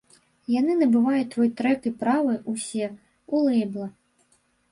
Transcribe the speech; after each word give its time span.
Яны 0.59 0.75
набываюць 0.77 1.27
твой 1.33 1.51
трэк 1.59 1.85
і 1.91 1.91
правы 2.01 2.33
ўсе 2.53 2.85
ў 2.87 3.35
лэйбла. 3.49 3.87